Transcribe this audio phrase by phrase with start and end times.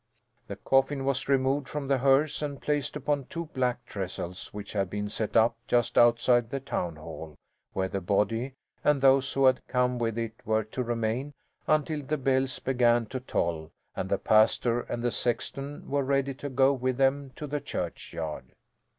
[0.47, 4.89] The coffin was removed from the hearse and placed upon two black trestles which had
[4.89, 7.35] been set up just outside the town hall,
[7.73, 11.35] where the body and those who had come with it were to remain
[11.67, 16.49] until the bells began to toll and the pastor and the sexton were ready to
[16.49, 18.55] go with them to the churchyard.